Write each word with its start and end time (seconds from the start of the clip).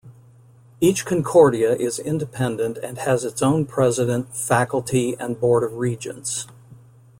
Each 0.79 1.05
Concordia 1.05 1.75
is 1.75 1.99
independent 1.99 2.79
and 2.79 2.97
has 2.97 3.23
its 3.23 3.43
own 3.43 3.67
president, 3.67 4.35
faculty, 4.35 5.15
and 5.19 5.39
board 5.39 5.61
of 5.61 5.73
regents. 5.73 6.47